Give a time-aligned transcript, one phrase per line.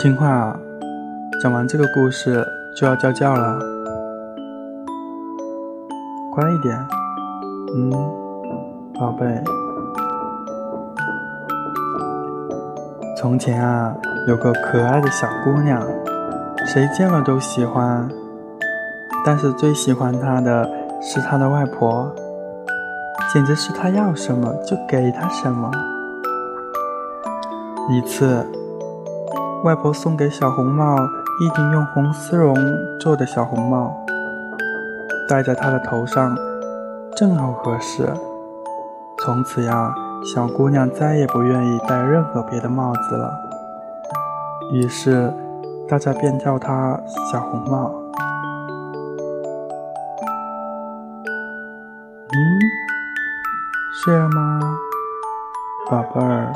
[0.00, 0.58] 听话，
[1.42, 2.42] 讲完这个故事
[2.74, 3.58] 就要叫叫了，
[6.34, 6.74] 乖一点。
[7.76, 7.90] 嗯，
[8.98, 9.26] 宝贝。
[13.14, 13.94] 从前啊，
[14.26, 15.86] 有个可爱的小姑娘，
[16.64, 18.08] 谁见了都喜欢，
[19.22, 20.66] 但是最喜欢她的
[21.02, 22.10] 是她的外婆，
[23.34, 25.70] 简直是她要什么就给她什么。
[27.90, 28.46] 一次。
[29.62, 30.96] 外婆送给小红帽
[31.38, 32.54] 一顶用红丝绒
[32.98, 33.94] 做的小红帽，
[35.28, 36.34] 戴在她的头上
[37.14, 38.08] 正好合适。
[39.22, 43.30] 从此呀，小姑娘再也不愿意戴任何别的帽子了。
[44.72, 45.30] 于是，
[45.86, 46.98] 大家便叫她
[47.30, 47.92] 小红帽。
[52.32, 52.36] 嗯，
[54.02, 54.78] 睡了吗，
[55.90, 56.50] 宝贝儿？